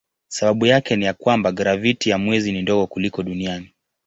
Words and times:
Sababu 0.27 0.65
yake 0.65 0.95
ni 0.95 1.05
ya 1.05 1.13
kwamba 1.13 1.51
graviti 1.51 2.09
ya 2.09 2.17
mwezi 2.17 2.51
ni 2.51 2.61
ndogo 2.61 2.87
kuliko 2.87 3.23
duniani. 3.23 3.73